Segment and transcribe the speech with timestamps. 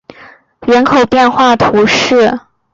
[0.59, 2.39] 孔拉格朗德维勒人口变化图示